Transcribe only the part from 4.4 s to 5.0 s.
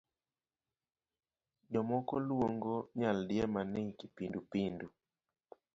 pindu.